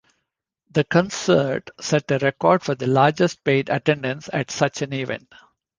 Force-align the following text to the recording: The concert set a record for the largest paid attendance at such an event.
The 0.71 0.83
concert 0.83 1.69
set 1.79 2.09
a 2.09 2.17
record 2.17 2.63
for 2.63 2.73
the 2.73 2.87
largest 2.87 3.43
paid 3.43 3.69
attendance 3.69 4.31
at 4.33 4.49
such 4.49 4.81
an 4.81 4.93
event. 4.93 5.31